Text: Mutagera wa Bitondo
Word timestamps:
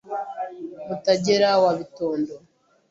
Mutagera 0.87 1.49
wa 1.63 1.71
Bitondo 1.79 2.33